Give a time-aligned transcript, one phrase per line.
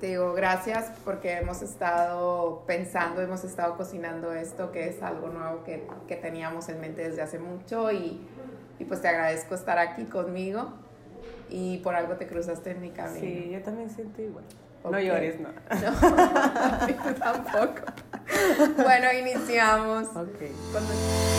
[0.00, 5.62] Te digo gracias porque hemos estado pensando, hemos estado cocinando esto, que es algo nuevo
[5.62, 8.20] que, que teníamos en mente desde hace mucho y,
[8.80, 10.72] y, pues te agradezco estar aquí conmigo
[11.48, 13.20] y por algo te cruzaste en mi camino.
[13.20, 14.44] Sí, yo también siento igual.
[14.90, 15.48] No llores, no.
[15.70, 17.82] No, tampoco.
[18.76, 20.08] bueno, iniciamos.
[20.08, 20.42] Ok.
[20.42, 21.35] Es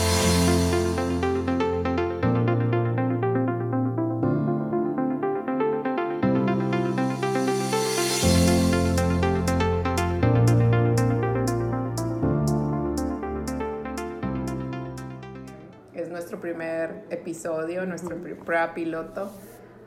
[17.38, 19.32] episodio, nuestro prueba piloto.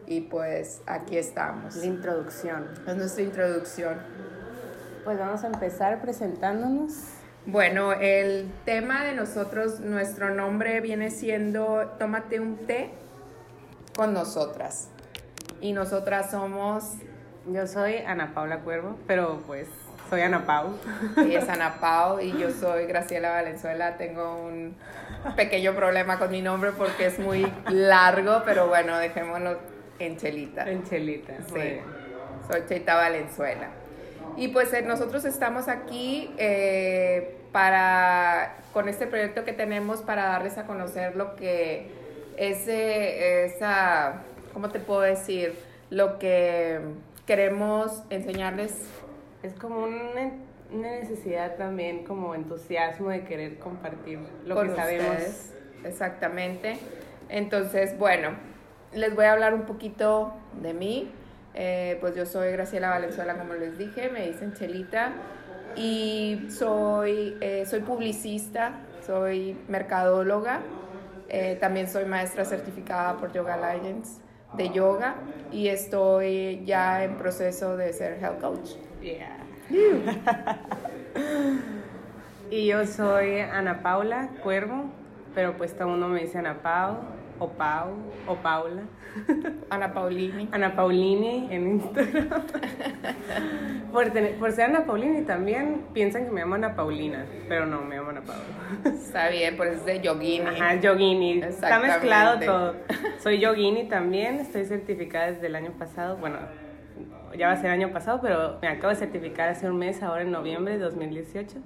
[0.06, 1.74] Y pues aquí estamos.
[1.76, 2.68] La introducción.
[2.86, 3.98] Es nuestra introducción.
[5.04, 6.92] Pues vamos a empezar presentándonos.
[7.46, 12.90] Bueno, el tema de nosotros, nuestro nombre viene siendo Tómate un té
[13.96, 14.88] con nosotras.
[15.60, 16.95] Y nosotras somos...
[17.46, 19.66] Yo soy Ana Paula Cuervo, pero pues
[20.10, 20.74] soy Ana Pau.
[21.16, 23.96] Ella es Ana Pau y yo soy Graciela Valenzuela.
[23.96, 24.74] Tengo un
[25.37, 29.59] pequeño problema con mi nombre porque es muy largo, pero bueno, dejémoslo
[30.01, 30.68] en Chelita.
[30.68, 31.80] En Chelita, sí.
[32.51, 33.68] Soy Cheita Valenzuela.
[34.37, 40.59] Y pues eh, nosotros estamos aquí eh, para, con este proyecto que tenemos para darles
[40.59, 41.90] a conocer lo que
[42.37, 45.54] es eh, esa, ¿cómo te puedo decir?
[45.90, 46.80] Lo que
[47.27, 48.73] queremos enseñarles.
[49.43, 50.33] Es como una,
[50.73, 55.52] necesidad también, como entusiasmo de querer compartir lo que sabemos.
[55.85, 56.79] Exactamente.
[57.29, 58.37] Entonces, bueno,
[58.93, 61.11] les voy a hablar un poquito de mí.
[61.55, 65.12] Eh, pues yo soy Graciela Valenzuela, como les dije, me dicen Chelita.
[65.75, 70.61] Y soy, eh, soy publicista, soy mercadóloga.
[71.28, 74.21] Eh, también soy maestra certificada por Yoga Alliance
[74.55, 75.15] de yoga
[75.53, 78.71] y estoy ya en proceso de ser health coach.
[79.00, 79.37] Yeah.
[82.50, 84.91] y yo soy Ana Paula Cuervo,
[85.34, 86.99] pero pues todo mundo me dice Ana Pau
[87.41, 87.88] o Pau,
[88.27, 88.83] o Paula.
[89.71, 90.49] Ana Paulini.
[90.53, 92.28] Ana Paulini en Instagram.
[93.93, 97.97] por, por, ser Ana Paulini también piensan que me llamo Ana Paulina, pero no, me
[97.97, 98.44] llamo Ana Paula.
[98.84, 100.47] Está bien, por eso es de Yogini.
[100.47, 101.43] Ajá, Yogini.
[101.43, 102.75] Está mezclado todo.
[103.19, 106.38] Soy Yogini también, estoy certificada desde el año pasado, bueno,
[107.37, 110.23] ya va a ser año pasado, pero me acabo de certificar hace un mes, ahora
[110.23, 111.59] en noviembre de 2018.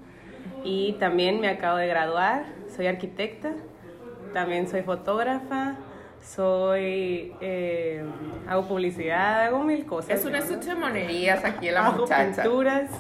[0.63, 2.45] Y también me acabo de graduar,
[2.75, 3.53] soy arquitecta
[4.35, 5.77] también soy fotógrafa,
[6.21, 8.05] soy eh,
[8.49, 10.19] hago publicidad, hago mil cosas.
[10.19, 12.91] Es una estuche de monerías aquí en la hago pinturas,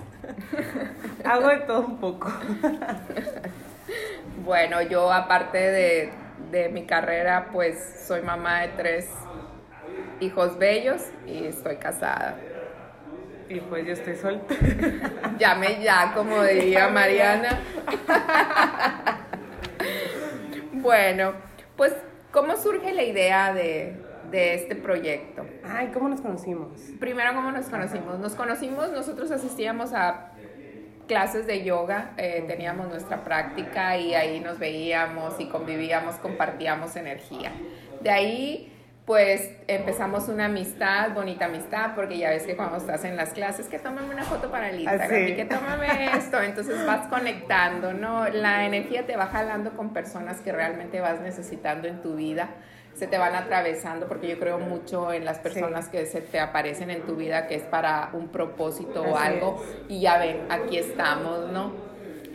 [1.24, 2.32] hago de todo un poco.
[4.44, 6.12] bueno, yo aparte de,
[6.50, 9.10] de mi carrera, pues soy mamá de tres
[10.20, 12.38] hijos bellos y estoy casada.
[13.54, 15.36] Y pues yo estoy soltera.
[15.38, 17.60] Llame ya, como diría Mariana.
[20.72, 21.34] Bueno,
[21.76, 21.94] pues,
[22.32, 25.46] ¿cómo surge la idea de, este proyecto?
[25.64, 26.72] Ay, ¿cómo nos conocimos?
[26.98, 28.18] Primero, ¿cómo nos conocimos?
[28.18, 30.32] Nos conocimos, nosotros asistíamos a
[31.06, 37.52] clases de yoga, eh, teníamos nuestra práctica y ahí nos veíamos y convivíamos, compartíamos energía.
[38.00, 38.73] De ahí
[39.04, 43.68] pues empezamos una amistad, bonita amistad, porque ya ves que cuando estás en las clases,
[43.68, 48.26] que tómame una foto para el Instagram y que tómame esto, entonces vas conectando, ¿no?
[48.28, 52.48] La energía te va jalando con personas que realmente vas necesitando en tu vida,
[52.94, 56.90] se te van atravesando, porque yo creo mucho en las personas que se te aparecen
[56.90, 61.52] en tu vida, que es para un propósito o algo, y ya ven, aquí estamos,
[61.52, 61.72] ¿no?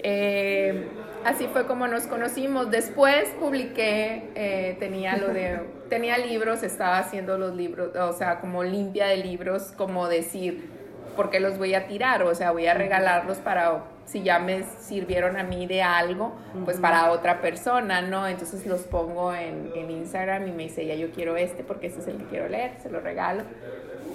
[0.04, 0.88] Eh,
[1.26, 2.70] así fue como nos conocimos.
[2.70, 5.60] Después publiqué, eh, tenía lo de,
[5.90, 10.70] tenía libros, estaba haciendo los libros, o sea, como limpia de libros, como decir,
[11.16, 12.24] ¿por qué los voy a tirar?
[12.24, 16.34] O sea, voy a regalarlos para, si ya me sirvieron a mí de algo,
[16.64, 18.28] pues para otra persona, ¿no?
[18.28, 22.02] Entonces los pongo en, en Instagram y me dice, ya yo quiero este porque este
[22.02, 23.44] es el que quiero leer, se lo regalo.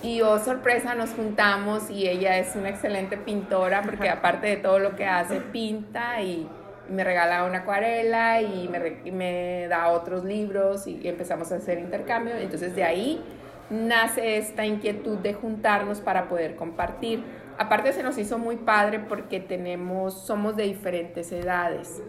[0.02, 4.78] Y oh, sorpresa, nos juntamos y ella es una excelente pintora porque aparte de todo
[4.78, 6.48] lo que hace, pinta y
[6.88, 12.36] me regala una acuarela y me, me, da otros libros y empezamos a hacer intercambio.
[12.36, 13.22] Entonces de ahí
[13.70, 17.24] nace esta inquietud de juntarnos para poder compartir.
[17.58, 22.02] Aparte se nos hizo muy padre porque tenemos, somos de diferentes edades,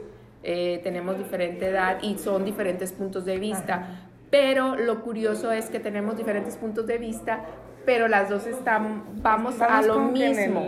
[0.44, 4.10] eh, tenemos diferente edad y son diferentes puntos de vista.
[4.31, 7.45] Pero lo curioso es que tenemos diferentes puntos de vista,
[7.86, 10.66] pero las dos están, vamos a lo mismo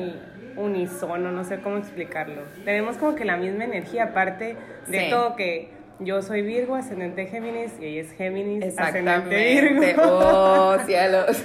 [0.57, 2.44] unisono, no sé cómo explicarlo.
[2.65, 4.57] Tenemos como que la misma energía, aparte
[4.88, 5.69] de todo que
[6.00, 10.01] yo soy Virgo, ascendente Géminis, y ella es Géminis, ascendente Virgo.
[10.04, 11.44] Oh, cielos.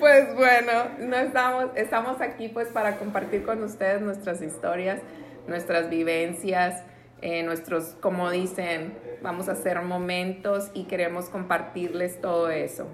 [0.00, 5.00] pues pues bueno, no estamos, estamos aquí pues para compartir con ustedes nuestras historias,
[5.46, 6.82] nuestras vivencias,
[7.20, 12.88] eh, nuestros, como dicen, vamos a hacer momentos y queremos compartirles todo eso.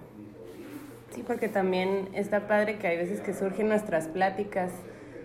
[1.14, 4.72] Sí, porque también está padre que hay veces que surgen nuestras pláticas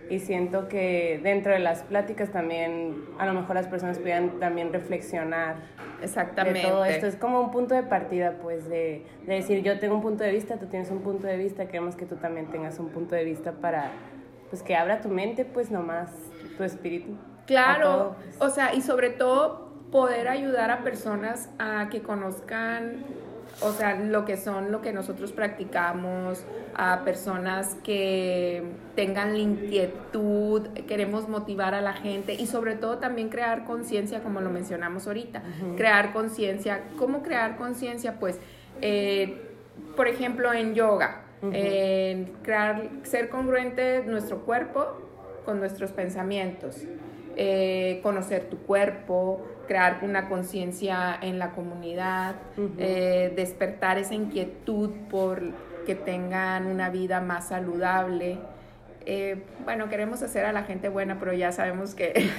[0.08, 4.72] y siento que dentro de las pláticas también a lo mejor las personas puedan también
[4.72, 5.56] reflexionar
[6.04, 6.60] Exactamente.
[6.60, 7.08] de todo esto.
[7.08, 10.32] Es como un punto de partida, pues, de, de, decir yo tengo un punto de
[10.32, 13.24] vista, tú tienes un punto de vista, queremos que tú también tengas un punto de
[13.24, 13.90] vista para,
[14.50, 16.12] pues, que abra tu mente, pues, nomás
[16.56, 17.18] tu espíritu.
[17.48, 18.38] Claro, pues.
[18.40, 23.04] o sea, y sobre todo poder ayudar a personas a que conozcan
[23.62, 26.46] o sea, lo que son lo que nosotros practicamos,
[26.76, 28.64] a personas que
[28.96, 34.40] tengan la inquietud, queremos motivar a la gente y sobre todo también crear conciencia, como
[34.42, 35.44] lo mencionamos ahorita,
[35.76, 36.84] crear conciencia.
[36.98, 38.20] ¿Cómo crear conciencia?
[38.20, 38.40] Pues,
[38.82, 39.42] eh,
[39.96, 41.24] por ejemplo, en yoga,
[42.44, 44.86] crear, ser congruente nuestro cuerpo
[45.46, 46.86] con nuestros pensamientos.
[47.42, 52.34] Eh, conocer tu cuerpo, crear una conciencia en la comunidad,
[52.80, 55.44] eh, despertar esa inquietud por
[55.86, 58.40] que tengan una vida más saludable.
[59.06, 62.14] Eh, bueno, queremos hacer a la gente buena, pero ya sabemos que...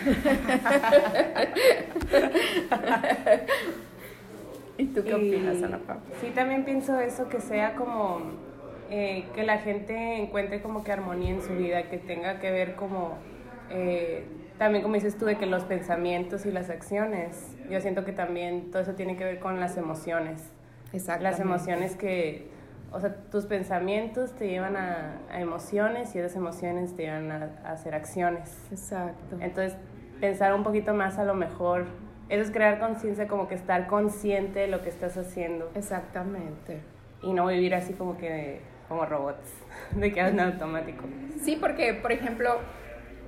[4.76, 6.02] ¿Y tú qué opinas, Ana Paula?
[6.20, 8.22] Sí, también pienso eso, que sea como
[8.88, 13.18] que la gente encuentre como que armonía en su vida, que tenga que ver como
[14.60, 18.70] también como dices tú de que los pensamientos y las acciones, yo siento que también
[18.70, 20.52] todo eso tiene que ver con las emociones.
[20.92, 21.22] Exacto.
[21.22, 22.50] Las emociones que,
[22.92, 27.94] o sea, tus pensamientos te llevan a, emociones y esas emociones te llevan a, hacer
[27.94, 28.54] acciones.
[28.70, 29.38] Exacto.
[29.40, 29.78] Entonces,
[30.20, 31.86] pensar un poquito más a lo mejor,
[32.28, 35.70] eso es crear conciencia, como que estar consciente de lo que estás haciendo.
[35.74, 36.80] Exactamente.
[37.22, 38.60] Y no vivir así como que,
[38.90, 39.54] como robots,
[39.96, 41.06] de que en automático.
[41.40, 42.60] Sí, porque, por ejemplo,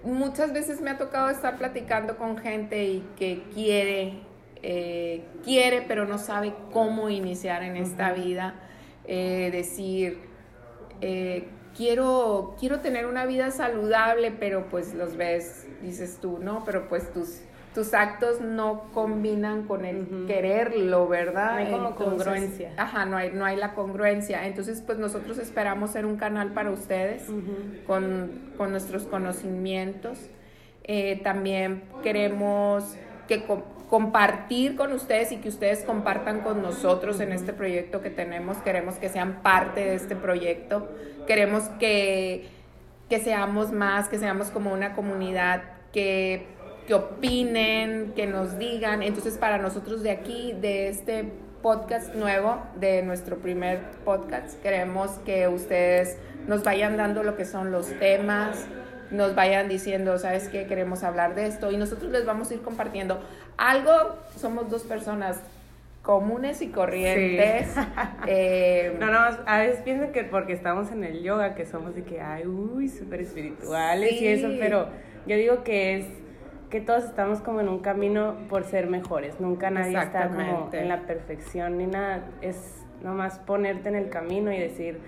[0.04, 4.20] muchas veces me ha tocado estar platicando con gente y que quiere,
[4.62, 8.54] eh, quiere, pero no sabe cómo iniciar en esta vida.
[9.04, 10.18] Eh, decir,
[11.00, 16.64] eh, quiero, quiero tener una vida saludable, pero pues los ves, dices tú, ¿no?
[16.64, 17.40] Pero pues tus
[17.74, 21.52] tus actos no combinan con el quererlo, ¿verdad?
[21.52, 22.72] No hay como congruencia.
[22.76, 24.46] Ajá, no hay, no hay la congruencia.
[24.46, 27.24] Entonces, pues nosotros esperamos ser un canal para ustedes
[27.86, 30.18] con, nuestros conocimientos.
[30.84, 32.94] Eh, también queremos
[33.26, 33.44] que
[33.88, 38.58] compartir con ustedes y que ustedes compartan con nosotros en este proyecto que tenemos.
[38.58, 40.88] Queremos que sean parte de este proyecto.
[41.26, 42.48] Queremos que,
[43.08, 46.46] que seamos más, que seamos como una comunidad que
[46.86, 49.02] que opinen, que nos digan.
[49.02, 51.32] Entonces, para nosotros de aquí, de este
[51.62, 56.18] podcast nuevo, de nuestro primer podcast, queremos que ustedes
[56.48, 58.66] nos vayan dando lo que son los temas,
[59.10, 60.66] nos vayan diciendo, ¿sabes qué?
[60.66, 63.20] Queremos hablar de esto y nosotros les vamos a ir compartiendo
[63.56, 64.16] algo.
[64.36, 65.38] Somos dos personas
[66.02, 67.68] comunes y corrientes.
[68.28, 72.04] Eh, no, no, a veces piensan que porque estamos en el yoga, que somos de
[72.04, 74.86] que, ay, uy, súper espirituales y eso, pero
[75.26, 76.06] yo digo que es
[76.72, 79.38] que todos estamos como en un camino por ser mejores.
[79.38, 82.24] Nunca nadie está como en la perfección ni nada.
[82.40, 84.98] Es nomás ponerte en el camino y decir,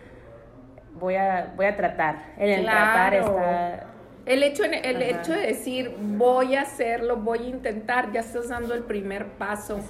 [0.92, 2.34] voy a, voy a tratar.
[2.36, 3.86] El tratar está...
[4.26, 8.74] El hecho, el hecho de decir, voy a hacerlo, voy a intentar, ya estás dando
[8.74, 9.80] el primer paso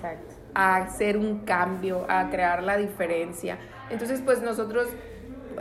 [0.54, 3.58] a hacer un cambio, a crear la diferencia.
[3.90, 4.88] Entonces, pues nosotros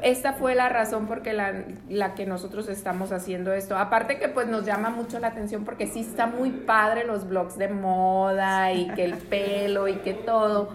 [0.02, 3.78] esta fue la razón por la, la que nosotros estamos haciendo esto.
[3.78, 7.58] Aparte que pues nos llama mucho la atención porque sí está muy padre los blogs
[7.58, 10.70] de moda y que el pelo y que todo,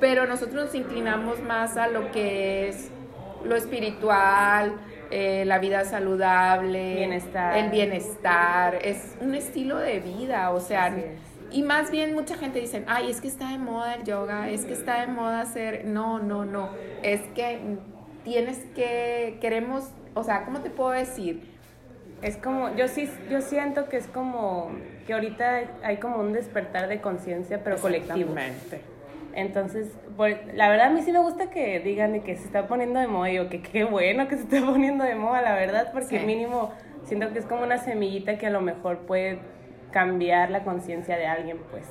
[0.00, 2.90] pero nosotros nos inclinamos más a lo que es
[3.44, 4.74] lo espiritual,
[5.10, 7.56] eh, la vida saludable, bienestar.
[7.56, 10.94] el bienestar, es un estilo de vida, o sea,
[11.50, 14.64] y más bien mucha gente dice, ay, es que está de moda el yoga, es
[14.64, 16.70] que está de moda hacer, no, no, no,
[17.02, 17.60] es que
[18.24, 21.52] tienes que, queremos, o sea, ¿cómo te puedo decir?
[22.22, 24.70] Es como, yo sí, yo siento que es como,
[25.06, 28.34] que ahorita hay como un despertar de conciencia, pero colectivo.
[29.34, 29.90] Entonces,
[30.54, 33.08] la verdad a mí sí me gusta que digan de que se está poniendo de
[33.08, 36.20] moda, y yo que qué bueno que se está poniendo de moda, la verdad, porque
[36.20, 36.72] mínimo
[37.04, 39.38] siento que es como una semillita que a lo mejor puede
[39.90, 41.84] cambiar la conciencia de alguien, pues.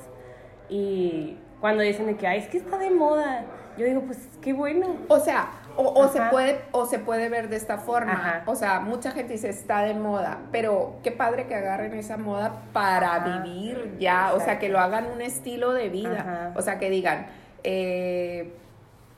[0.68, 3.44] Y cuando dicen de que, ay, es que está de moda,
[3.78, 4.96] yo digo, pues qué bueno.
[5.08, 8.42] O sea, o, se puede, o se puede ver de esta forma.
[8.46, 12.62] O sea, mucha gente dice está de moda, pero qué padre que agarren esa moda
[12.72, 14.32] para vivir ya.
[14.34, 16.52] O sea, que lo hagan un estilo de vida.
[16.56, 17.26] O sea, que digan,
[17.62, 18.52] eh,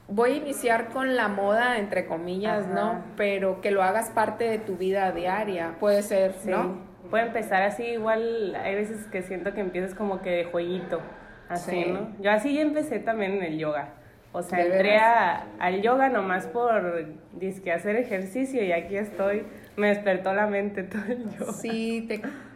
[0.08, 3.02] voy a iniciar con la moda, entre comillas, ¿no?
[3.16, 6.96] Pero que lo hagas parte de tu vida diaria, puede ser, ¿no?
[7.10, 11.00] Puede empezar así, igual hay veces que siento que empiezas como que de jueguito,
[11.48, 12.12] así, ¿no?
[12.20, 13.90] Yo así empecé también en el yoga.
[14.36, 19.44] O sea, entré al yoga nomás por disque hacer ejercicio y aquí estoy.
[19.76, 21.54] Me despertó la mente todo el yoga.
[21.54, 22.06] Sí,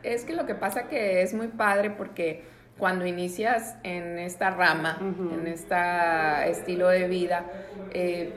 [0.03, 2.45] es que lo que pasa que es muy padre porque
[2.77, 5.75] cuando inicias en esta rama, en este
[6.51, 7.47] estilo de vida,
[7.95, 8.35] eh,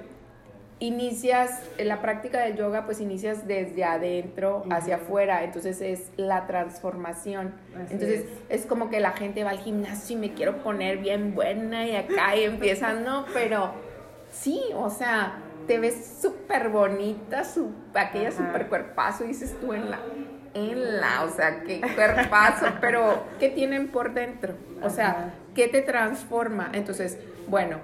[0.84, 7.54] inicias la práctica del yoga, pues inicias desde adentro hacia afuera, entonces es la transformación.
[7.90, 8.66] entonces es.
[8.66, 12.36] como que la gente va al gimnasio y me quiero poner bien buena y acá
[12.36, 13.72] y empiezan, no, pero
[14.32, 20.00] sí, o sea, te ves súper bonita, su, aquella súper cuerpazo, dices tú en la
[20.56, 24.54] en la, o sea, qué cuerpazo, pero ¿qué tienen por dentro?
[24.84, 26.70] O sea, ¿qué te transforma?
[26.74, 27.80] Entonces, bueno,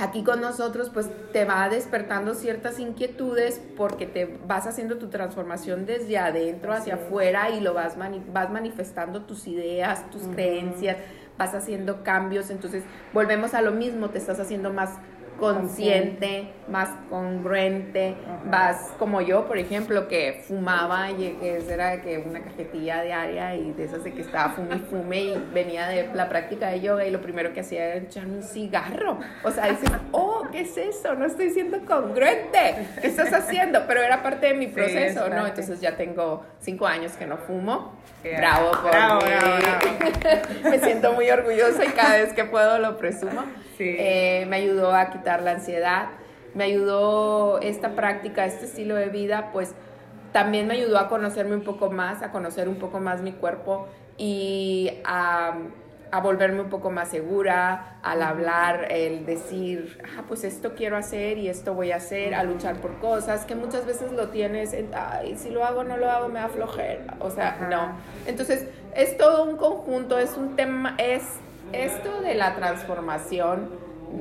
[0.00, 5.86] aquí con nosotros pues te va despertando ciertas inquietudes porque te vas haciendo tu transformación
[5.86, 7.96] desde adentro hacia afuera y lo vas,
[8.32, 10.96] vas manifestando tus ideas, tus creencias,
[11.38, 14.98] vas haciendo cambios, entonces volvemos a lo mismo, te estás haciendo más
[15.38, 22.40] consciente, más congruente, vas como yo, por ejemplo, que fumaba y que era que una
[22.40, 26.28] cajetilla diaria y de esas de que estaba fume y fume y venía de la
[26.28, 29.18] práctica de yoga y lo primero que hacía era echar un cigarro.
[29.42, 31.14] O sea, dicen, oh, ¿qué es eso?
[31.14, 32.88] No estoy siendo congruente.
[33.00, 33.84] ¿Qué estás haciendo?
[33.86, 35.46] Pero era parte de mi proceso, ¿no?
[35.46, 37.94] Entonces ya tengo cinco años que no fumo.
[38.22, 38.92] Bravo por
[40.70, 43.44] Me siento muy orgullosa y cada vez que puedo lo presumo.
[43.78, 46.08] Eh, me ayudó a quitar la ansiedad,
[46.54, 49.74] me ayudó esta práctica, este estilo de vida, pues
[50.32, 53.88] también me ayudó a conocerme un poco más, a conocer un poco más mi cuerpo
[54.16, 55.54] y a,
[56.22, 61.48] volverme un poco más segura al hablar, el decir, ah, pues esto quiero hacer y
[61.48, 65.50] esto voy a hacer, a luchar por cosas, que muchas veces lo tienes, ay, si
[65.50, 67.92] lo hago, no lo hago, me da flojera, o sea, no.
[68.28, 71.22] Entonces, es todo un conjunto, es un tema, es
[71.72, 73.70] esto de la transformación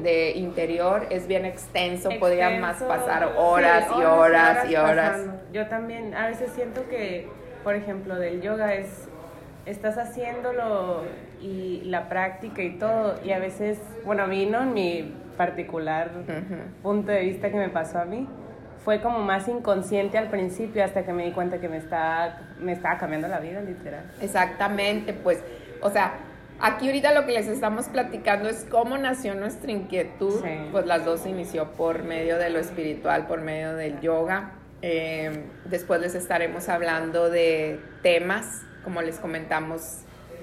[0.01, 5.21] de interior es bien extenso, podría más pasar horas, y horas, y horas.
[5.51, 7.27] Yo también a veces siento que,
[7.63, 9.07] por ejemplo, del yoga es,
[9.65, 11.03] estás haciéndolo
[11.41, 16.11] y la práctica y todo, y a veces, bueno, vino en mi particular
[16.83, 18.27] punto de vista que me pasó a mí,
[18.83, 22.73] fue como más inconsciente al principio hasta que me di cuenta que me estaba, me
[22.73, 24.03] estaba cambiando la vida, literal.
[24.21, 25.43] Exactamente, pues,
[25.81, 26.13] o sea,
[26.61, 30.43] Aquí ahorita lo que les estamos platicando es cómo nació nuestra inquietud.
[30.71, 34.55] Pues las dos inició por medio de lo espiritual, por medio del yoga.
[34.81, 40.01] Eh, después les estaremos hablando de temas, como les comentamos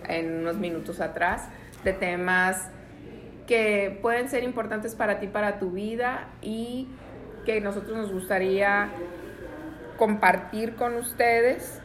[0.08, 1.48] en unos minutos atrás,
[1.84, 2.70] de temas
[3.46, 6.88] que pueden ser importantes para ti, para tu vida y
[7.44, 8.88] que nosotros nos gustaría
[9.98, 11.80] compartir con ustedes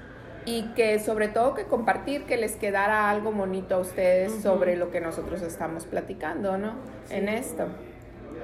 [0.45, 4.91] y que sobre todo que compartir, que les quedara algo bonito a ustedes sobre lo
[4.91, 6.73] que nosotros estamos platicando, ¿no?
[7.09, 7.67] En esto.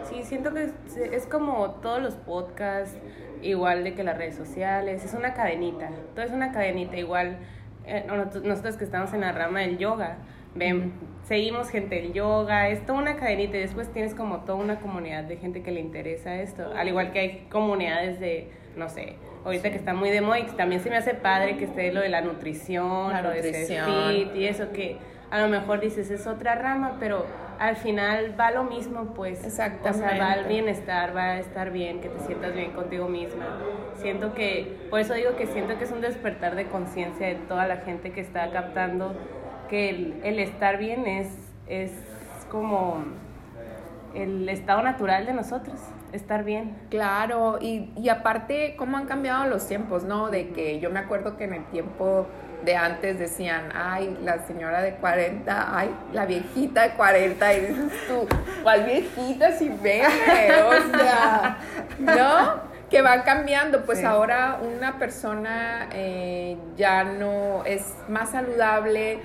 [0.09, 0.71] Sí, siento que
[1.11, 2.95] es como todos los podcasts,
[3.41, 7.37] igual de que las redes sociales, es una cadenita, todo es una cadenita, igual
[7.85, 8.05] eh,
[8.43, 10.17] nosotros que estamos en la rama del yoga,
[10.55, 14.79] ven, seguimos gente del yoga, es toda una cadenita y después tienes como toda una
[14.79, 19.15] comunidad de gente que le interesa esto, al igual que hay comunidades de, no sé,
[19.47, 22.01] ahorita que está muy de moda y también se me hace padre que esté lo
[22.01, 24.97] de la nutrición, lo de ser fit y eso que
[25.31, 27.25] a lo mejor dices es otra rama, pero
[27.59, 29.43] al final va lo mismo, pues.
[29.43, 30.05] Exactamente.
[30.05, 33.45] O sea, va al bienestar, va a estar bien, que te sientas bien contigo misma.
[33.95, 37.67] Siento que, por eso digo que siento que es un despertar de conciencia de toda
[37.67, 39.15] la gente que está captando
[39.69, 41.27] que el, el estar bien es,
[41.67, 41.91] es
[42.49, 43.03] como
[44.13, 45.77] el estado natural de nosotros
[46.13, 46.75] estar bien.
[46.89, 50.29] Claro, y, y aparte, cómo han cambiado los tiempos, ¿no?
[50.29, 52.27] De que yo me acuerdo que en el tiempo
[52.63, 57.91] de antes decían, ay, la señora de 40, ay, la viejita de 40, y dices
[58.07, 58.27] tú,
[58.63, 60.07] ¿cuál viejita si veme?
[60.63, 61.57] O sea,
[61.99, 62.77] ¿no?
[62.89, 69.19] Que van cambiando, pues ahora una persona eh, ya no es más saludable,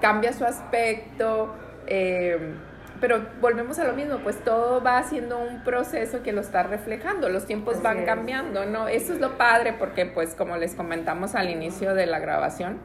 [0.00, 1.54] cambia su aspecto,
[1.86, 2.54] eh,
[3.00, 7.28] pero volvemos a lo mismo, pues todo va haciendo un proceso que lo está reflejando,
[7.28, 8.88] los tiempos van cambiando, ¿no?
[8.88, 12.78] Eso es lo padre porque pues como les comentamos al inicio de la grabación,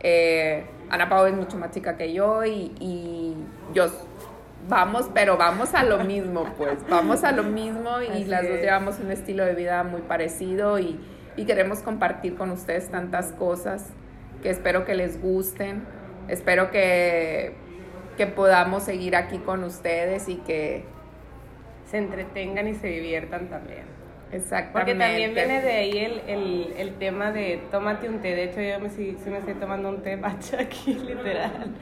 [0.00, 3.36] eh, Ana Pau es mucho más chica que yo y, y,
[3.72, 3.86] yo
[4.68, 8.98] vamos, pero vamos a lo mismo, pues vamos a lo mismo y las dos llevamos
[8.98, 11.00] un estilo de vida muy parecido y,
[11.36, 13.86] y queremos compartir con ustedes tantas cosas
[14.42, 15.84] que espero que les gusten,
[16.28, 17.61] espero que
[18.16, 20.84] que podamos seguir aquí con ustedes y que
[21.86, 23.84] se entretengan y se diviertan también.
[24.32, 24.72] Exactamente.
[24.72, 28.34] Porque también viene de ahí el, el, el tema de tómate un té.
[28.34, 31.74] De hecho, yo me, sí, sí me estoy tomando un té matcha aquí, literal.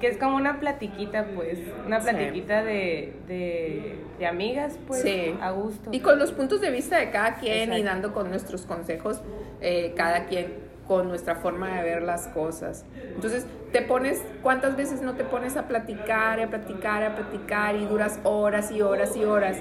[0.00, 1.58] Que es como una platiquita, pues.
[1.86, 5.00] Una platiquita de, de, de, amigas, pues.
[5.00, 5.34] Sí.
[5.40, 5.90] A gusto.
[5.92, 9.22] Y con los puntos de vista de cada quien y dando con nuestros consejos,
[9.62, 12.84] eh, cada quien con nuestra forma de ver las cosas.
[13.14, 17.86] Entonces, te pones, ¿cuántas veces no te pones a platicar, a platicar, a platicar y
[17.86, 19.56] duras horas y horas y horas?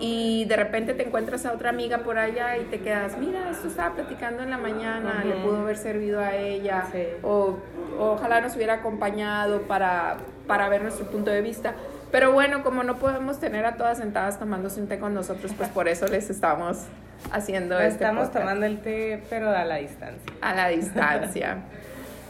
[0.00, 3.68] Y de repente te encuentras a otra amiga por allá y te quedas, mira, esto
[3.68, 6.84] estaba platicando en la mañana, le pudo haber servido a ella,
[7.22, 7.58] o,
[7.98, 11.74] ojalá nos hubiera acompañado para, para ver nuestro punto de vista.
[12.10, 15.68] Pero bueno, como no podemos tener a todas sentadas tomándose un té con nosotros, pues
[15.70, 16.86] por eso les estamos
[17.32, 20.32] haciendo este Estamos tomando el té, pero a la distancia.
[20.40, 21.58] A la distancia.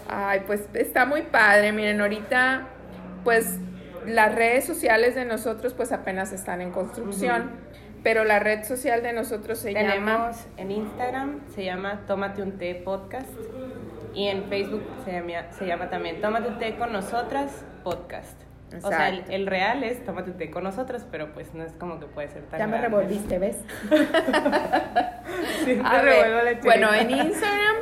[0.09, 1.73] Ay, pues está muy padre.
[1.73, 2.67] Miren, ahorita,
[3.25, 3.59] pues
[4.07, 7.51] las redes sociales de nosotros, pues apenas están en construcción.
[8.03, 10.33] Pero la red social de nosotros se Tenemos llama.
[10.59, 13.31] en Instagram, se llama Tómate un té podcast.
[14.13, 18.44] Y en Facebook se llama, se llama también Tómate un té con nosotras podcast.
[18.83, 22.01] O sea, el, real es tómate un té con nosotros, pero pues no es como
[22.01, 23.59] que puede ser tan Ya me revolviste, ¿ves?
[25.65, 27.77] sí, A ver, bueno, en Instagram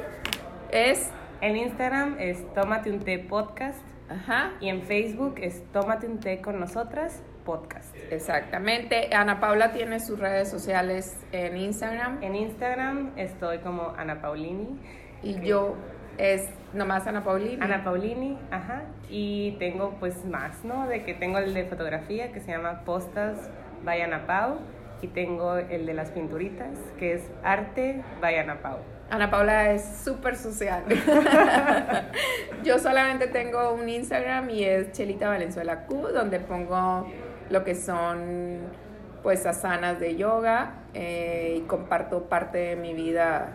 [0.71, 1.11] es...
[1.41, 3.83] En Instagram es tómate un té podcast.
[4.09, 4.53] Ajá.
[4.61, 7.95] Y en Facebook es tómate un té con nosotras podcast.
[8.11, 9.11] Exactamente.
[9.13, 12.23] Ana Paula tiene sus redes sociales en Instagram.
[12.23, 14.79] En Instagram estoy como Ana Paulini.
[15.23, 15.77] Y yo
[16.19, 17.59] es nomás Ana Paulini.
[17.61, 18.83] Ana Paulini, ajá.
[19.09, 20.87] Y tengo pues más, ¿no?
[20.87, 23.51] De que tengo el de fotografía que se llama Postas
[23.85, 24.59] by Ana Pau.
[25.01, 28.79] Y tengo el de las pinturitas que es Arte by Ana Pau.
[29.11, 30.85] Ana Paula es súper social.
[32.65, 37.07] Yo solamente tengo un Instagram y es Chelita Valenzuela Q, donde pongo
[37.51, 38.61] lo que son
[39.23, 43.53] pues asanas de yoga eh, y comparto parte de mi vida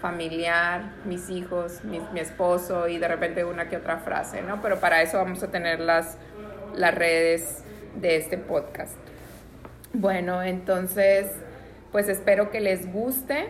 [0.00, 4.60] familiar, mis hijos, mi, esposo y de repente una que otra frase, ¿no?
[4.62, 6.16] Pero para eso vamos a tener las,
[6.74, 8.96] las redes de este podcast.
[9.92, 11.26] Bueno, entonces,
[11.92, 13.48] pues espero que les guste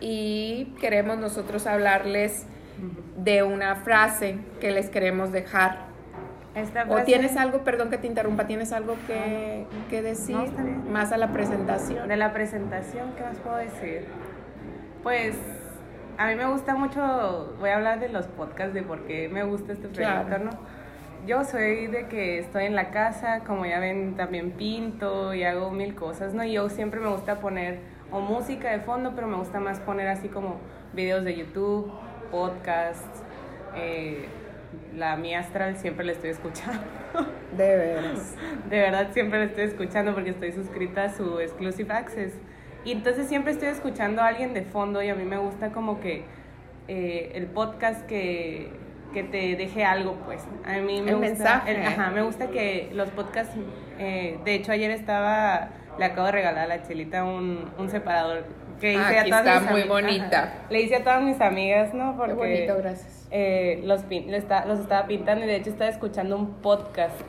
[0.00, 2.46] y queremos nosotros hablarles
[3.16, 5.90] de una frase que les queremos dejar.
[6.88, 10.36] ¿O tienes algo, perdón que te interrumpa, tienes algo que, que decir
[10.90, 12.08] más a la presentación?
[12.08, 14.06] De la presentación, ¿qué más puedo decir?
[15.02, 15.36] Pues
[16.18, 19.42] a mí me gusta mucho, voy a hablar de los podcasts, de por qué me
[19.42, 20.50] gusta este proyecto, ¿no?
[21.26, 25.70] Yo soy de que estoy en la casa, como ya ven, también pinto y hago
[25.70, 26.44] mil cosas, ¿no?
[26.44, 30.08] Y yo siempre me gusta poner o música de fondo, pero me gusta más poner
[30.08, 30.60] así como
[30.92, 31.90] videos de YouTube,
[32.30, 33.22] podcasts.
[33.74, 34.28] Eh,
[34.96, 36.82] la mía astral siempre la estoy escuchando.
[37.56, 38.34] De veras.
[38.70, 42.34] De verdad siempre la estoy escuchando porque estoy suscrita a su Exclusive Access.
[42.84, 46.00] Y entonces siempre estoy escuchando a alguien de fondo y a mí me gusta como
[46.00, 46.24] que
[46.88, 48.70] eh, el podcast que,
[49.12, 50.42] que, te deje algo, pues.
[50.64, 51.64] A mí me gusta.
[51.86, 53.54] ajá, me gusta que los podcasts.
[53.98, 55.70] Eh, de hecho, ayer estaba.
[55.98, 58.44] Le acabo de regalar a la chelita un, un separador
[58.80, 60.54] que hice a todas está muy bonita.
[60.70, 62.16] Le hice a todas mis amigas, ¿no?
[62.16, 63.28] Porque, Qué bonito, gracias.
[63.30, 64.04] Eh, los,
[64.66, 67.20] los estaba pintando y de hecho estaba escuchando un podcast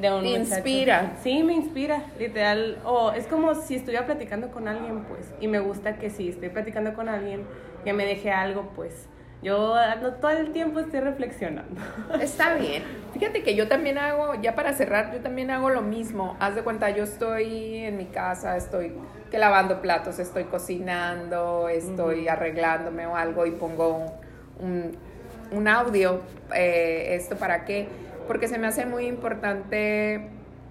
[0.00, 1.12] de un ¿Te inspira?
[1.22, 2.78] Sí, me inspira, literal.
[2.84, 5.32] O es como si estuviera platicando con alguien, pues.
[5.40, 7.44] Y me gusta que si estoy platicando con alguien,
[7.84, 9.08] que me deje algo, pues.
[9.42, 9.74] Yo
[10.20, 11.80] todo el tiempo estoy reflexionando.
[12.20, 12.82] Está bien.
[13.14, 16.36] Fíjate que yo también hago, ya para cerrar, yo también hago lo mismo.
[16.40, 18.92] Haz de cuenta, yo estoy en mi casa, estoy
[19.30, 24.12] que lavando platos, estoy cocinando, estoy arreglándome o algo y pongo
[24.58, 24.98] un,
[25.52, 26.20] un audio.
[26.54, 27.88] Eh, ¿Esto para qué?
[28.30, 30.28] Porque se me hace muy importante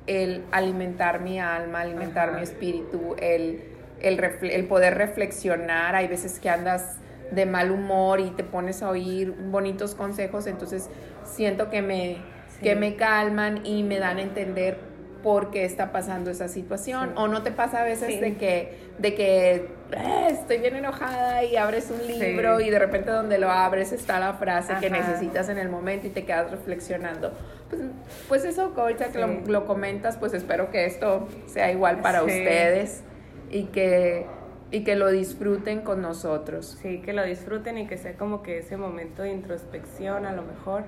[0.08, 3.62] el alimentar mi alma, alimentar mi espíritu, el,
[4.00, 5.94] el, poder reflexionar.
[5.94, 7.00] Hay veces que andas
[7.32, 10.90] de mal humor y te pones a oír bonitos consejos, entonces
[11.26, 12.20] siento que me,
[12.64, 14.78] que me calman y me dan a entender
[15.24, 17.14] por qué está pasando esa situación.
[17.18, 19.56] O no te pasa a veces de que, de que
[19.92, 24.20] eh, estoy bien enojada y abres un libro y de repente donde lo abres está
[24.20, 27.34] la frase que necesitas en el momento y te quedas reflexionando.
[27.70, 27.82] Pues,
[28.28, 33.04] pues eso, ahorita que lo, comentas, pues espero que esto sea igual para ustedes
[33.52, 34.26] y que,
[34.72, 36.78] y que lo disfruten con nosotros.
[36.82, 40.44] Sí, que lo disfruten y que sea como que ese momento de introspección a lo
[40.44, 40.84] mejor.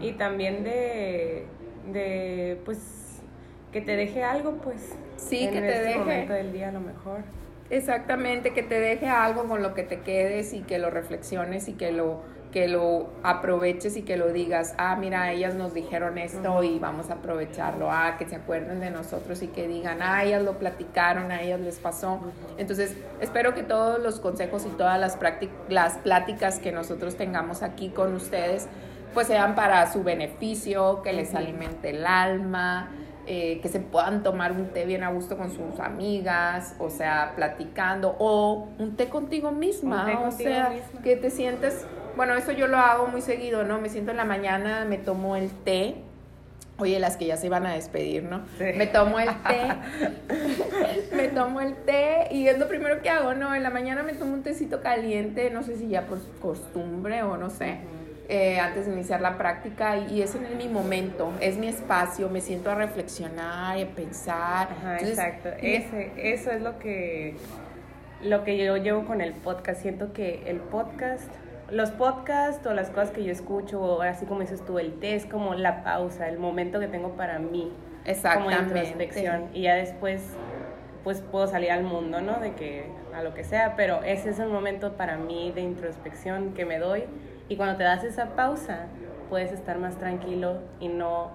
[0.00, 1.44] Y también de,
[1.92, 3.07] de, pues,
[3.72, 4.94] que te deje algo, pues.
[5.16, 5.98] Sí, que te este deje.
[5.98, 7.20] momento del día a lo mejor.
[7.70, 11.74] Exactamente, que te deje algo con lo que te quedes y que lo reflexiones y
[11.74, 16.62] que lo, que lo aproveches y que lo digas, ah, mira, ellas nos dijeron esto
[16.62, 20.42] y vamos a aprovecharlo, ah, que se acuerden de nosotros y que digan, ah, ellas
[20.42, 22.20] lo platicaron, a ellas les pasó.
[22.56, 25.18] Entonces, espero que todos los consejos y todas las,
[25.68, 28.66] las pláticas que nosotros tengamos aquí con ustedes,
[29.12, 32.90] pues sean para su beneficio, que les alimente el alma,
[33.30, 37.34] eh, que se puedan tomar un té bien a gusto con sus amigas, o sea,
[37.36, 41.86] platicando, o un té contigo misma, o sea, que te sientes,
[42.16, 43.82] bueno, eso yo lo hago muy seguido, ¿no?
[43.82, 45.96] Me siento en la mañana, me tomo el té,
[46.80, 48.42] Oye, las que ya se iban a despedir, ¿no?
[48.60, 49.66] Me tomo el té,
[51.16, 53.52] me tomo el té y es lo primero que hago, ¿no?
[53.52, 57.36] En la mañana me tomo un tecito caliente, no sé si ya por costumbre o
[57.36, 57.80] no sé.
[58.30, 62.42] Eh, antes de iniciar la práctica y ese es mi momento, es mi espacio, me
[62.42, 64.68] siento a reflexionar y a pensar.
[65.00, 67.36] exacto, ese, eso es lo que,
[68.20, 69.80] lo que yo llevo con el podcast.
[69.80, 71.30] Siento que el podcast,
[71.70, 75.24] los podcasts o las cosas que yo escucho, así como dices tú, el té es
[75.24, 77.72] como la pausa, el momento que tengo para mí.
[78.04, 78.56] Exactamente.
[78.56, 79.48] Como introspección.
[79.54, 80.22] Y ya después
[81.02, 82.40] pues puedo salir al mundo, ¿no?
[82.40, 86.52] De que a lo que sea, pero ese es un momento para mí de introspección
[86.52, 87.04] que me doy
[87.48, 88.86] y cuando te das esa pausa,
[89.28, 91.30] puedes estar más tranquilo y no,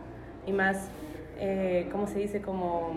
[0.45, 0.89] y más,
[1.37, 2.41] eh, ¿cómo se dice?
[2.41, 2.91] Como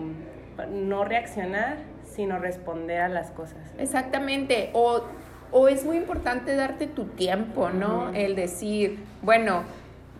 [0.69, 3.59] no reaccionar, sino responder a las cosas.
[3.77, 5.03] Exactamente, o,
[5.51, 8.11] o es muy importante darte tu tiempo, ¿no?
[8.13, 9.63] El decir, bueno,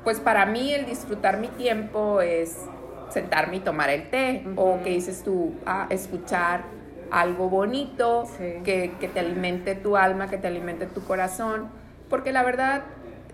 [0.03, 2.65] pues para mí el disfrutar mi tiempo es
[3.09, 6.63] sentarme y tomar el té, o que dices tú, ah, escuchar
[7.09, 11.69] algo bonito, que, que te alimente tu alma, que te alimente tu corazón
[12.09, 12.83] porque la verdad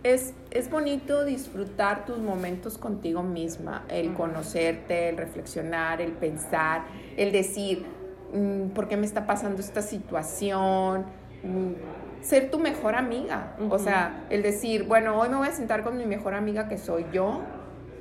[0.04, 6.84] es, es bonito disfrutar tus momentos contigo misma, el conocerte, el reflexionar, el pensar,
[7.18, 7.86] el decir,
[8.34, 11.06] mm, ¿por qué me está pasando esta situación?
[11.44, 11.74] Mm,
[12.22, 15.98] ser tu mejor amiga, o sea, el decir, bueno, hoy me voy a sentar con
[15.98, 17.42] mi mejor amiga que soy yo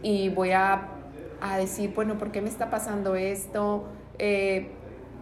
[0.01, 0.89] y voy a,
[1.41, 3.85] a decir, bueno, ¿por qué me está pasando esto?
[4.19, 4.71] Eh,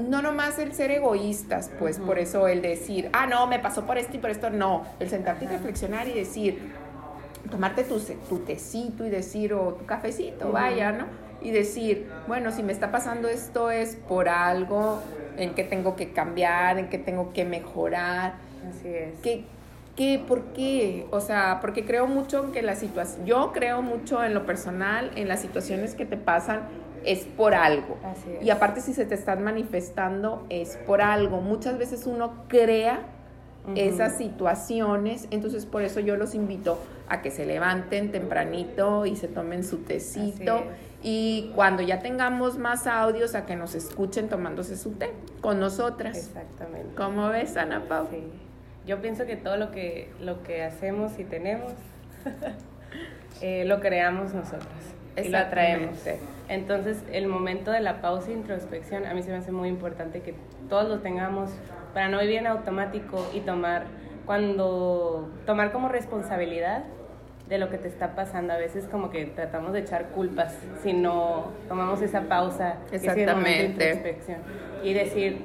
[0.00, 3.98] no nomás el ser egoístas, pues por eso el decir, ah, no, me pasó por
[3.98, 6.72] esto y por esto, no, el sentarte y reflexionar y decir,
[7.50, 11.06] tomarte tu, tu tecito y decir, o tu cafecito, vaya, ¿no?
[11.42, 15.00] Y decir, bueno, si me está pasando esto es por algo
[15.36, 18.34] en que tengo que cambiar, en que tengo que mejorar.
[18.68, 19.18] Así es.
[19.22, 19.44] ¿Qué,
[19.96, 21.06] qué, ¿Por qué?
[21.10, 25.10] O sea, porque creo mucho en que la situación, yo creo mucho en lo personal,
[25.16, 26.60] en las situaciones que te pasan,
[27.04, 27.96] es por algo.
[28.40, 31.40] Y aparte si se te están manifestando, es por algo.
[31.40, 33.00] Muchas veces uno crea
[33.74, 39.28] esas situaciones, entonces por eso yo los invito a que se levanten tempranito y se
[39.28, 40.64] tomen su tecito
[41.02, 45.10] y cuando ya tengamos más audios a que nos escuchen tomándose su té
[45.40, 46.16] con nosotras.
[46.16, 46.94] Exactamente.
[46.96, 48.08] ¿Cómo ves, Ana Pau?
[48.86, 51.72] Yo pienso que todo lo que, lo que hacemos y tenemos
[53.40, 54.68] eh, lo creamos nosotros
[55.16, 55.98] y lo atraemos.
[56.50, 60.20] Entonces, el momento de la pausa e introspección a mí se me hace muy importante
[60.20, 60.34] que
[60.68, 61.48] todos lo tengamos
[61.94, 63.84] para no vivir en automático y tomar
[64.26, 66.82] cuando tomar como responsabilidad
[67.48, 68.52] de lo que te está pasando.
[68.52, 73.50] A veces como que tratamos de echar culpas si no tomamos esa pausa, Exactamente.
[73.50, 74.38] de introspección
[74.82, 75.44] y decir,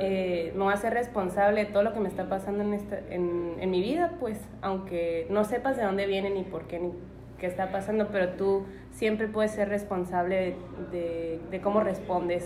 [0.00, 2.98] eh, me voy a ser responsable de todo lo que me está pasando en, esta,
[3.10, 6.92] en, en mi vida, pues, aunque no sepas de dónde viene ni por qué ni
[7.40, 10.54] qué está pasando, pero tú siempre puedes ser responsable
[10.92, 12.44] de, de, cómo respondes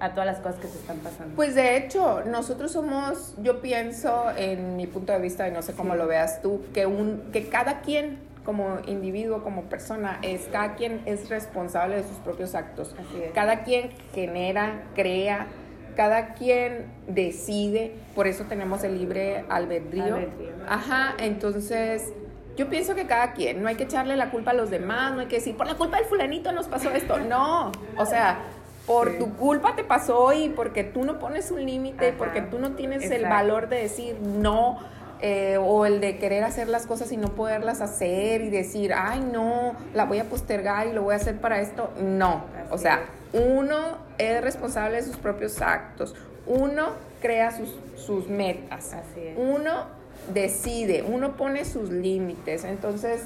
[0.00, 1.34] a todas las cosas que te están pasando.
[1.36, 5.72] Pues de hecho, nosotros somos, yo pienso en mi punto de vista, y no sé
[5.74, 10.74] cómo lo veas tú, que, un, que cada quien como individuo, como persona, es cada
[10.74, 12.92] quien es responsable de sus propios actos.
[13.34, 15.46] Cada quien genera, crea,
[15.94, 20.16] cada quien decide, por eso tenemos el libre albedrío.
[20.16, 20.50] albedrío.
[20.68, 22.12] Ajá, entonces
[22.56, 25.20] yo pienso que cada quien, no hay que echarle la culpa a los demás, no
[25.20, 27.18] hay que decir, por la culpa del fulanito nos pasó esto.
[27.32, 28.40] No, o sea,
[28.86, 32.72] por tu culpa te pasó y porque tú no pones un límite, porque tú no
[32.72, 34.80] tienes el valor de decir no,
[35.20, 39.20] eh, o el de querer hacer las cosas y no poderlas hacer y decir, ay,
[39.20, 41.90] no, la voy a postergar y lo voy a hacer para esto.
[42.00, 46.14] No, o sea, uno es responsable de sus propios actos,
[46.46, 46.88] uno
[47.20, 48.96] crea sus, sus metas,
[49.36, 50.01] uno
[50.32, 52.64] decide, uno pone sus límites.
[52.64, 53.22] Entonces,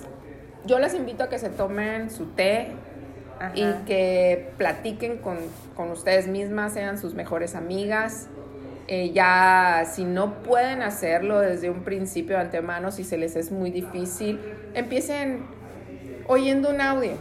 [0.65, 2.69] yo les invito a que se tomen su té
[3.55, 8.29] y que platiquen con, ustedes mismas, sean sus mejores amigas.
[8.89, 13.51] Eh, ya si no pueden hacerlo desde un principio de antemano, si se les es
[13.51, 14.41] muy difícil,
[14.75, 15.45] empiecen
[16.29, 17.13] oyendo un audio.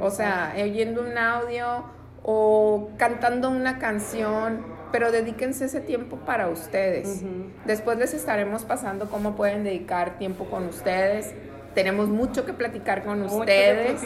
[0.00, 1.84] O sea, oyendo un audio
[2.22, 7.22] o cantando una canción pero dedíquense ese tiempo para ustedes.
[7.64, 11.34] Después les estaremos pasando cómo pueden dedicar tiempo con ustedes.
[11.74, 14.02] Tenemos mucho que platicar con ustedes.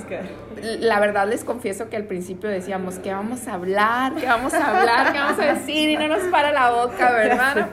[0.81, 4.15] La verdad les confieso que al principio decíamos, ¿qué vamos a hablar?
[4.15, 5.13] ¿Qué vamos a hablar?
[5.13, 5.91] ¿Qué vamos a decir?
[5.91, 7.69] Y no nos para la boca, ¿verdad,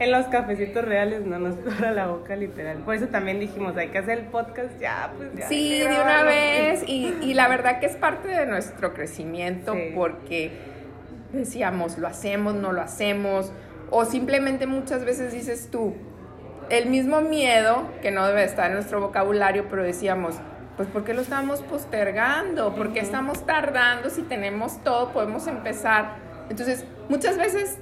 [0.00, 2.78] En los cafecitos reales no nos para la boca, literal.
[2.78, 5.48] Por eso también dijimos, hay que hacer el podcast ya, pues ya.
[5.48, 6.82] Sí, de una vez.
[6.88, 10.73] Y, y, la verdad que es parte de nuestro crecimiento porque
[11.34, 13.52] decíamos, lo hacemos, no lo hacemos.
[13.90, 15.94] O simplemente muchas veces dices tú,
[16.70, 20.36] el mismo miedo, que no debe estar en nuestro vocabulario, pero decíamos,
[20.76, 22.74] pues ¿por qué lo estamos postergando?
[22.74, 24.10] ¿Por qué estamos tardando?
[24.10, 26.16] Si tenemos todo, podemos empezar.
[26.48, 27.78] Entonces, muchas veces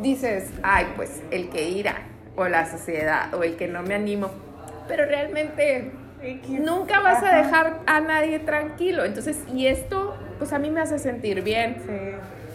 [0.00, 2.02] dices, ay, pues el que irá,
[2.36, 4.30] o la sociedad, o el que no me animo,
[4.86, 5.90] pero realmente
[6.48, 9.04] nunca vas a dejar a nadie tranquilo.
[9.04, 11.76] Entonces, y esto, pues a mí me hace sentir bien.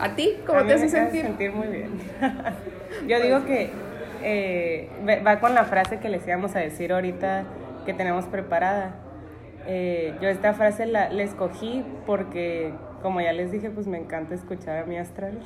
[0.01, 0.33] ¿A ti?
[0.47, 1.21] ¿Cómo te hace sentir?
[1.21, 1.91] Sentir muy bien.
[3.07, 3.69] Yo digo que
[4.23, 4.89] eh,
[5.25, 7.43] va con la frase que les íbamos a decir ahorita
[7.85, 8.95] que tenemos preparada.
[9.67, 14.79] Eh, yo esta frase la, escogí porque, como ya les dije, pues me encanta escuchar
[14.79, 15.39] a mi astral.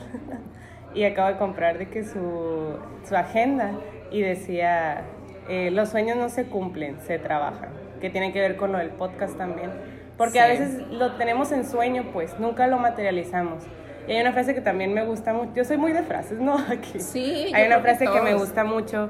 [0.93, 3.71] y acabo de comprar de que su, su agenda
[4.09, 5.01] y decía,
[5.49, 8.91] eh, los sueños no se cumplen, se trabajan, que tiene que ver con lo del
[8.91, 9.69] podcast también.
[10.17, 13.63] Porque a veces lo tenemos en sueño, pues nunca lo materializamos.
[14.07, 15.51] Y hay una frase que también me gusta mucho.
[15.55, 16.57] Yo soy muy de frases, ¿no?
[16.69, 16.99] Aquí.
[16.99, 17.51] Sí.
[17.53, 19.09] Hay una frase que, me gusta mucho,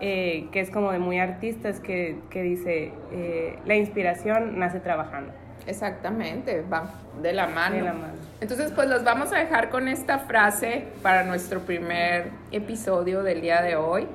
[0.00, 5.32] eh, que es como de muy artistas, que, que dice, eh, la inspiración nace trabajando.
[5.66, 7.74] Exactamente, va de la mano.
[7.74, 8.14] De la mano.
[8.40, 13.62] Entonces, pues los vamos a dejar con esta frase para nuestro primer episodio del día
[13.62, 14.06] de hoy.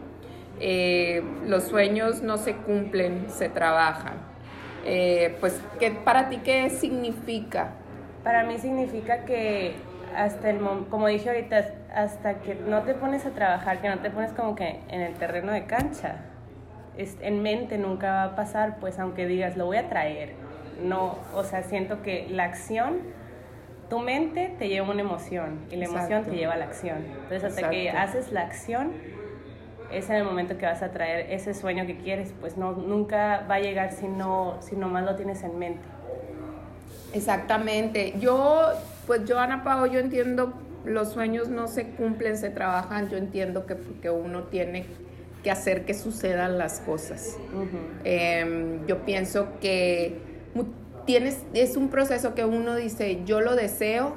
[0.62, 4.14] Eh, los sueños no se cumplen, se trabajan.
[5.42, 7.74] pues, ¿qué, ¿para ti qué significa?
[8.24, 9.76] Para mí significa que
[10.16, 14.10] hasta el como dije ahorita, hasta que no te pones a trabajar, que no te
[14.10, 16.18] pones como que en el terreno de cancha,
[16.98, 20.34] es, en mente nunca va a pasar, pues aunque digas, lo voy a traer,
[20.84, 23.00] no, o sea, siento que la acción,
[23.90, 27.00] tu mente te lleva una emoción y la emoción te lleva a la acción.
[27.24, 28.92] Entonces, hasta que haces la acción,
[29.92, 33.46] es en el momento que vas a traer ese sueño que quieres, pues no, nunca
[33.50, 35.86] va a llegar si no, si nomás lo tienes en mente.
[37.14, 38.14] Exactamente.
[38.20, 38.68] Yo,
[39.08, 40.54] pues yo, Ana Pao, yo entiendo,
[40.86, 43.10] los sueños no se cumplen, se trabajan.
[43.10, 44.86] Yo entiendo que porque uno tiene
[45.44, 47.38] que hacer que sucedan las cosas.
[48.04, 50.20] Em, yo pienso que
[51.06, 54.16] tienes, es un proceso que uno dice, yo lo deseo,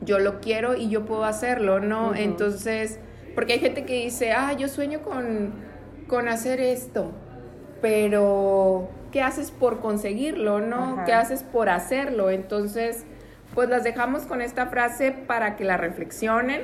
[0.00, 2.14] yo lo quiero y yo puedo hacerlo, ¿no?
[2.14, 2.98] Entonces,
[3.34, 5.52] porque hay gente que dice, ah, yo sueño con,
[6.06, 7.12] con hacer esto,
[7.80, 11.04] pero ¿qué haces por conseguirlo, no?
[11.04, 12.30] ¿Qué haces por hacerlo?
[12.30, 13.04] Entonces,
[13.54, 16.62] pues las dejamos con esta frase para que la reflexionen,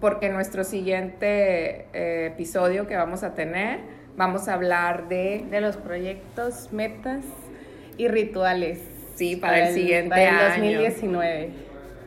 [0.00, 3.80] porque en nuestro siguiente eh, episodio que vamos a tener,
[4.16, 5.44] vamos a hablar de...
[5.50, 7.24] De los proyectos, metas
[7.96, 8.80] y rituales.
[9.16, 10.48] Sí, para, el, siguiente año.
[10.48, 11.50] 2019.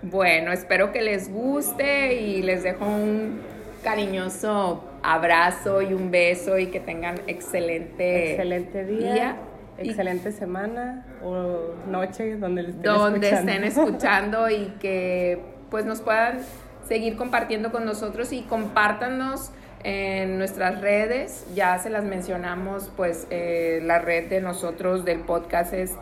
[0.04, 3.42] Bueno, espero que les guste y les dejo un
[3.84, 9.38] cariñoso abrazo y un beso y que tengan excelente, excelente día
[9.78, 16.40] excelente semana o noche donde estén donde estén escuchando y que pues nos puedan
[16.88, 19.52] seguir compartiendo con nosotros y compártanos
[19.84, 21.46] en nuestras redes.
[21.56, 25.94] Ya se las mencionamos pues eh, la red de nosotros del podcast es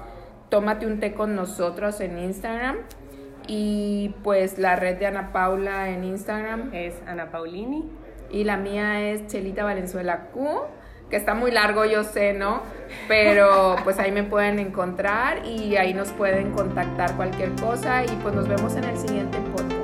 [0.50, 2.78] tómate un té con nosotros en Instagram
[3.48, 6.74] y pues la red de Ana Paula en Instagram.
[6.74, 7.90] Es Ana Paulini.
[8.30, 10.62] Y la mía es Chelita Valenzuela Q
[11.12, 12.64] que está muy largo, yo sé, ¿no?
[13.08, 18.34] Pero pues ahí me pueden encontrar y ahí nos pueden contactar cualquier cosa y pues
[18.34, 19.81] nos vemos en el siguiente podcast.